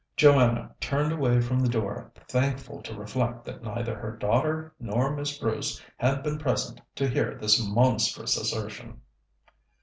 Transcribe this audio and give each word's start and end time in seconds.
Joanna 0.17 0.73
turned 0.79 1.11
away 1.11 1.41
from 1.41 1.59
the 1.59 1.69
door, 1.69 2.11
thankful 2.27 2.81
to 2.81 2.95
reflect 2.95 3.45
that 3.45 3.61
neither 3.61 3.95
her 3.95 4.17
daughter 4.17 4.73
nor 4.79 5.15
Miss 5.15 5.37
Bruce 5.37 5.79
had 5.97 6.23
been 6.23 6.39
present 6.39 6.81
to 6.95 7.07
hear 7.07 7.35
this 7.35 7.63
monstrous 7.63 8.35
assertion. 8.35 9.01